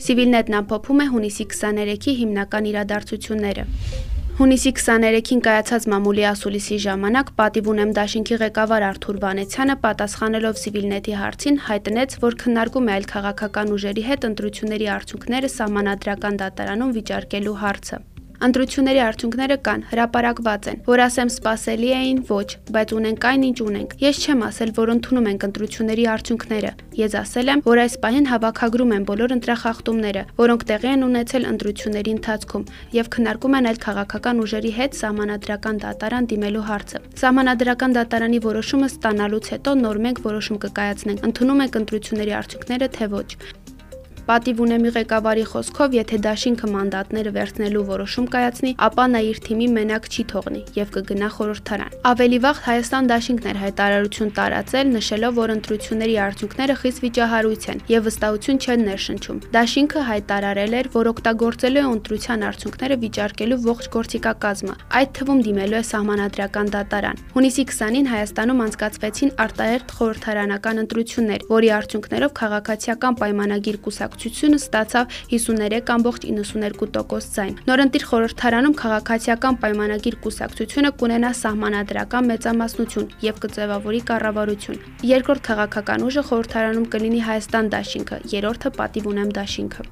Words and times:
Civilnet-ն 0.00 0.56
ամփոփում 0.60 1.02
է 1.04 1.06
հունիսի 1.12 1.44
23-ի 1.50 2.12
հիմնական 2.20 2.68
իրադարձությունները։ 2.70 3.64
Հունիսի 4.40 4.70
23-ին 4.72 5.40
կայացած 5.44 5.86
մամուլի 5.92 6.22
ասուլիսի 6.30 6.76
ժամանակ 6.84 7.32
պատիվ 7.40 7.66
ունեմ 7.72 7.90
դաշինքի 7.98 8.38
ղեկավար 8.42 8.86
Արթուր 8.86 9.18
Վանեցյանը 9.24 9.76
պատասխանելով 9.82 10.62
Civilnet-ի 10.62 11.16
հարցին 11.20 11.60
հայտնեց, 11.66 12.16
որ 12.24 12.38
քննարկում 12.44 12.88
է 12.88 12.94
այլ 12.96 13.08
քաղաքական 13.12 13.74
ուժերի 13.76 14.06
հետ 14.08 14.26
ընտրությունների 14.30 14.88
արդյունքները 14.96 15.52
սահմանադրական 15.60 16.40
դատարանում 16.40 16.96
վիճարկելու 16.96 17.58
հարցը։ 17.66 18.00
Ընտրությունների 18.40 19.00
արդյունքները 19.04 19.56
կան, 19.66 19.82
հրապարակված 19.90 20.66
են, 20.70 20.78
որ 20.86 21.00
ասեմ 21.04 21.30
սпасելի 21.34 21.90
էին, 21.92 22.20
ոչ, 22.30 22.46
բայց 22.72 22.92
ունենք 22.96 23.24
այն, 23.30 23.42
ինչ 23.50 23.58
ունենք։ 23.60 23.90
Ես 24.00 24.20
չեմ 24.24 24.44
ասել, 24.46 24.70
որ 24.80 24.92
ընդունում 24.94 25.28
ենք 25.30 25.44
ընտրությունների 25.50 26.06
արդյունքները։ 26.14 26.70
Ես 27.00 27.16
ասել 27.20 27.50
եմ, 27.52 27.62
որ 27.68 27.80
այս 27.84 27.94
պահին 28.00 28.30
հավաքագրում 28.30 28.94
են 28.96 29.04
բոլոր 29.10 29.34
ընտրախախտումները, 29.36 30.22
որոնք 30.40 30.64
տեղի 30.70 30.90
են 30.90 31.04
ունեցել 31.10 31.44
ընտրությունների 31.50 32.10
ընթացքում 32.16 32.64
եւ 32.96 33.12
քննարկում 33.12 33.56
են 33.60 33.68
այլ 33.70 33.78
քաղաքական 33.84 34.40
ուժերի 34.40 34.72
հետ 34.80 34.98
համանadrական 35.04 35.80
դատարան 35.84 36.28
դիմելու 36.32 36.64
հարցը։ 36.70 37.02
Համանadrական 37.20 37.96
դատարանի 38.00 38.40
որոշումը 38.48 38.88
ստանալուց 38.90 39.52
հետո 39.54 39.70
նորմենք 39.84 40.24
որոշում 40.24 40.60
կկայացնենք, 40.64 41.24
ընդունում 41.28 41.64
ենք 41.68 41.80
ընտրությունների 41.80 42.36
արդյունքները 42.40 42.88
թե 42.96 43.10
ոչ։ 43.20 43.28
Պատիվ 44.28 44.60
ունեմի 44.64 44.90
ղեկավարի 44.94 45.44
խոսքով, 45.50 45.94
եթե 45.96 46.18
դաշինքը 46.24 46.68
մանդատները 46.70 47.30
վերցնելու 47.34 47.84
որոշում 47.90 48.26
կայացնի, 48.34 48.72
ապա 48.86 49.04
նա 49.10 49.20
իր 49.30 49.38
թիմի 49.46 49.68
մենակ 49.74 50.08
չի 50.10 50.24
թողնի 50.30 50.62
եւ 50.76 50.92
կգնա 50.96 51.28
խորհրդարան։ 51.36 51.96
Ավելի 52.10 52.38
վաղ 52.44 52.60
Հայաստան 52.66 53.08
դաշինքն 53.10 53.50
էր 53.50 53.58
հայտարարություն 53.60 54.30
տարածել, 54.38 54.92
նշելով, 55.00 55.32
որ 55.40 55.52
ընտրությունների 55.56 56.16
արդյունքները 56.26 56.76
խիստ 56.80 57.02
վիճահարույց 57.04 57.64
են 57.70 57.82
եւ 57.90 58.06
վստահություն 58.10 58.60
չեն 58.60 58.84
ներշնչում։ 58.90 59.40
Դաշինքը 59.56 60.04
հայտարարել 60.10 60.76
էր, 60.80 60.90
որ 60.94 61.10
օգտագործելու 61.10 61.80
է 61.80 61.86
ընտրության 61.90 62.46
արդյունքները 62.50 62.96
վիճարկելու 63.00 63.60
ողջ 63.70 63.90
գործիքակազմը, 63.96 64.74
այդ 65.00 65.10
թվում 65.20 65.40
դիմելու 65.50 65.80
է 65.80 65.84
սահմանադրական 65.90 66.72
դատարան։ 66.76 67.22
Հունիսի 67.34 67.64
20-ին 67.70 68.10
Հայաստանում 68.10 68.62
անցկացվեցին 68.66 69.34
արտահերթ 69.46 69.94
խորհրդարանական 70.00 70.82
ընտրություններ, 70.84 71.46
որի 71.50 71.70
արդյունքներով 71.80 72.34
քաղաքացիական 72.40 73.20
պայմանագիր 73.20 73.80
կուսակցություն 73.80 74.09
կուսակցությունը 74.10 74.58
ստացավ 74.60 75.06
53.92% 75.30 77.28
ձայն։ 77.34 77.54
Նորընտիր 77.68 78.04
խորհրդարանում 78.10 78.74
քաղաքացիական 78.80 79.58
պայմանագիր 79.62 80.16
կուսակցությունը 80.26 80.90
կունենա 81.00 81.30
սահմանադրական 81.40 82.28
մեծամասնություն 82.30 83.10
եւ 83.30 83.34
կձևավորի 83.46 84.00
կառավարություն։ 84.10 84.82
Երկրորդ 85.14 85.42
քաղաքական 85.50 86.00
ուժը 86.10 86.22
խորհրդարանում 86.30 86.86
կլինի 86.94 87.20
Հայաստան 87.30 87.66
դաշինքը, 87.76 88.16
երրորդը 88.36 88.70
պատիվ 88.80 89.04
ունեմ 89.14 89.30
դաշինքը։ 89.40 89.82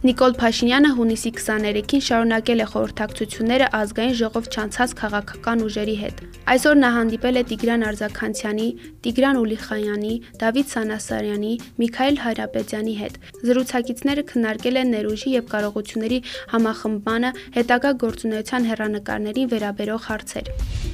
Նիկոլ 0.00 0.32
Փաշինյանը 0.40 0.90
հունիսի 0.96 1.30
23-ին 1.36 2.02
շարունակել 2.06 2.62
է 2.64 2.66
խորհրդակցությունները 2.70 3.66
ազգային 3.78 4.14
ժողով 4.20 4.46
չանցած 4.48 4.94
քաղաքական 5.00 5.64
ուժերի 5.66 5.96
հետ։ 6.00 6.22
Այսօր 6.54 6.78
նա 6.80 6.90
հանդիպել 6.94 7.40
է 7.40 7.42
Տիգրան 7.50 7.84
Արձաքանցյանի, 7.90 8.68
Տիգրան 9.04 9.40
Ուլիխայանի, 9.44 10.14
Դավիթ 10.40 10.72
Սանասարյանի, 10.72 11.52
Միքայել 11.84 12.16
Հայրապետյանի 12.24 12.94
հետ։ 13.02 13.18
Զրուցակիցները 13.50 14.24
քննարկել 14.32 14.80
են 14.80 14.94
ներուժի 14.96 15.34
եւ 15.36 15.52
կարողությունների 15.52 16.22
համախմբմանը, 16.54 17.34
հետագա 17.60 17.92
գործունեության 18.06 18.72
հերանեկարներին 18.72 19.52
վերաբերող 19.52 20.08
հարցեր։ 20.08 20.89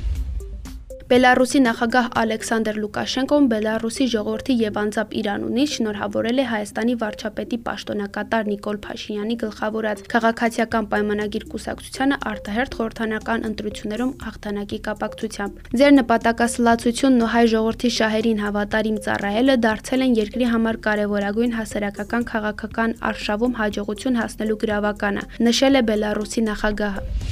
Բելարուսի 1.07 1.61
նախագահ 1.62 2.07
Ալեքսանդր 2.19 2.79
Լուկաշենկոն 2.83 3.45
Բելարուսի 3.51 4.07
ժողովրդի 4.11 4.55
եւ 4.59 4.79
անձամբ 4.81 5.12
Իրանունից 5.21 5.75
շնորհավորել 5.77 6.41
է 6.43 6.47
Հայաստանի 6.51 6.97
վարչապետի 7.03 7.59
պաշտոնակատար 7.69 8.51
Նիկոլ 8.51 8.81
Փաշինյանի 8.87 9.37
գլխավորած 9.43 10.03
քաղաքացիական 10.15 10.89
պայմանագիր 10.97 11.47
կուսակցությանը 11.53 12.19
արտահերթ 12.33 12.75
խորհրդանական 12.81 13.47
ընտրություններում 13.51 14.12
հաղթանակի 14.27 14.81
կապակցությամբ։ 14.91 15.62
Ձեր 15.78 15.95
նպատակասլացությունն 16.00 17.22
ու 17.22 17.31
հայ 17.37 17.45
ժողովրդի 17.55 17.93
շահերին 18.00 18.43
հավատարիմ 18.47 18.99
ծառայելը 19.06 19.56
դարձել 19.62 20.06
են 20.11 20.19
երկրի 20.27 20.50
համար 20.56 20.81
կարևորագույն 20.91 21.56
հասարակական 21.61 22.28
քաղաքական 22.34 22.99
արշավում 23.15 23.56
հաջողություն 23.62 24.21
հասնելու 24.25 24.61
գրավականը, 24.66 25.27
նշել 25.50 25.83
է 25.84 25.87
Բելարուսի 25.87 26.47
նախագահը։ 26.50 27.25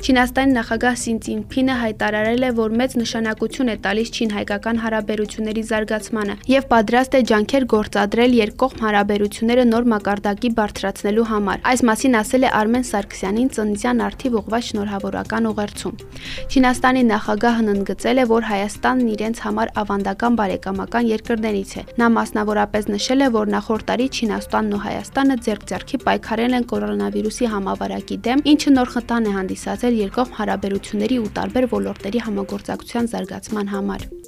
Չինաստանի 0.00 0.54
նախագահ 0.56 0.94
Սին 0.96 1.18
Ցինփինը 1.20 1.74
հայտարարել 1.76 2.44
է, 2.46 2.48
որ 2.56 2.74
մեծ 2.80 2.92
նշանակություն 2.96 3.68
է 3.68 3.74
տալիս 3.84 4.10
չին-հայկական 4.16 4.78
հարաբերությունների 4.80 5.64
զարգացմանը 5.70 6.36
եւ 6.48 6.64
պատրաստ 6.70 7.16
է 7.18 7.20
ջանքեր 7.30 7.66
գործադրել 7.72 8.36
երկկողմ 8.38 8.80
հարաբերությունները 8.86 9.66
նոր 9.68 9.88
մակարդակի 9.92 10.50
բարձրացնելու 10.56 11.26
համար։ 11.32 11.60
Այս 11.68 11.84
մասին 11.90 12.16
ասել 12.20 12.46
է 12.48 12.52
Արմեն 12.60 12.86
Սարգսյանին 12.90 13.50
ծննդյան 13.60 14.00
արդիվ 14.08 14.38
ուղղված 14.40 14.64
շնորհավորական 14.70 15.50
ուղերձում։ 15.50 16.00
Չինաստանի 16.48 17.02
նախագահն 17.10 17.70
ընդգծել 17.76 18.24
է, 18.24 18.26
որ 18.32 18.48
Հայաստանն 18.50 19.12
իրենց 19.20 19.44
համար 19.44 19.74
ավանդական 19.84 20.40
բարեկամական 20.40 21.12
երկրներից 21.12 21.70
է։ 21.76 21.84
Նա 22.00 22.10
մասնավորապես 22.16 22.90
նշել 22.96 23.20
է, 23.20 23.30
որ 23.36 23.52
նախորդ 23.60 23.88
տարի 23.90 24.08
Չինաստանն 24.16 24.74
ու 24.80 24.82
Հայաստանը 24.88 25.36
ձեռք-ձեռքի 25.44 26.02
պայքարել 26.08 26.56
են 26.60 26.68
կորոնավիրուսի 26.72 27.46
համավարակի 27.50 28.16
դեմ, 28.24 28.44
ինչը 28.54 28.70
նոր 28.80 28.92
խթան 28.96 29.28
է 29.30 29.32
հանդիսացել 29.40 29.89
երկկողմ 29.98 30.38
հարաբերությունների 30.38 31.20
ու 31.24 31.30
տարբեր 31.40 31.68
ոլորտների 31.74 32.24
համագործակցության 32.28 33.12
զարգացման 33.14 33.72
համար։ 33.74 34.19